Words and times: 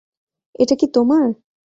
এটা 0.59 0.75
কি 0.75 0.87
তোমার? 0.87 1.25